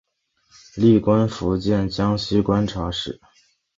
[0.75, 3.21] 历官福建江西观察使。